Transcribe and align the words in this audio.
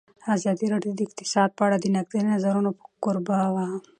ازادي 0.35 0.65
راډیو 0.73 0.93
د 0.95 1.01
اقتصاد 1.07 1.49
په 1.57 1.61
اړه 1.67 1.77
د 1.79 1.85
نقدي 1.95 2.21
نظرونو 2.31 2.69
کوربه 3.03 3.37
وه. 3.53 3.67